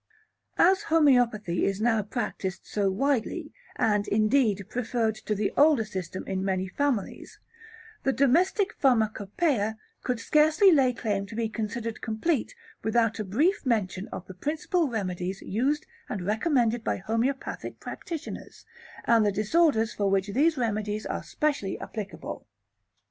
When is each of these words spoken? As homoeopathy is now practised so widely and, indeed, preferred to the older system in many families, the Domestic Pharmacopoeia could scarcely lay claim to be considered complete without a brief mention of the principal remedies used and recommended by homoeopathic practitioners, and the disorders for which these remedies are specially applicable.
As 0.57 0.85
homoeopathy 0.85 1.63
is 1.63 1.79
now 1.79 2.01
practised 2.01 2.61
so 2.63 2.89
widely 2.89 3.53
and, 3.75 4.07
indeed, 4.07 4.65
preferred 4.67 5.13
to 5.27 5.35
the 5.35 5.53
older 5.55 5.85
system 5.85 6.25
in 6.25 6.43
many 6.43 6.67
families, 6.67 7.37
the 8.01 8.11
Domestic 8.11 8.73
Pharmacopoeia 8.73 9.77
could 10.01 10.19
scarcely 10.19 10.71
lay 10.71 10.91
claim 10.91 11.27
to 11.27 11.35
be 11.35 11.47
considered 11.47 12.01
complete 12.01 12.55
without 12.83 13.19
a 13.19 13.23
brief 13.23 13.63
mention 13.63 14.07
of 14.07 14.25
the 14.25 14.33
principal 14.33 14.87
remedies 14.89 15.43
used 15.43 15.85
and 16.09 16.25
recommended 16.25 16.83
by 16.83 16.97
homoeopathic 16.97 17.79
practitioners, 17.79 18.65
and 19.05 19.23
the 19.23 19.31
disorders 19.31 19.93
for 19.93 20.09
which 20.09 20.29
these 20.29 20.57
remedies 20.57 21.05
are 21.05 21.21
specially 21.21 21.79
applicable. 21.79 22.47